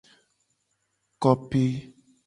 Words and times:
Kope. 1.21 1.63